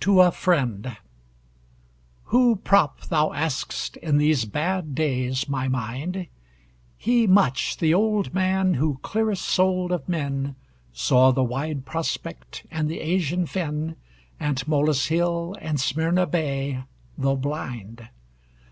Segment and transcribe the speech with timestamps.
[0.00, 0.96] TO A FRIEND
[2.24, 6.26] Who prop, thou ask'st, in these bad days, my mind?
[6.96, 10.56] He much, the old man, who, clearest souled of men,
[10.92, 13.94] Saw The Wide Prospect, and the Asian Fen,
[14.40, 16.82] And Tmolus hill, and Smyrna bay,
[17.16, 18.08] though blind.